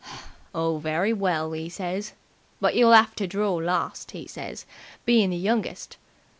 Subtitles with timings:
[0.55, 2.13] 'Oh, very well,' 'e says.
[2.59, 4.65] 'But you'll 'ave to draw last,' 'e says,
[5.05, 5.95] 'bein' the youngest.'